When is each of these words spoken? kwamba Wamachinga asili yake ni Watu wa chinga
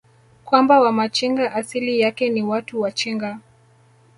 kwamba 0.45 0.79
Wamachinga 0.79 1.51
asili 1.53 1.99
yake 1.99 2.29
ni 2.29 2.43
Watu 2.43 2.81
wa 2.81 2.91
chinga 2.91 3.39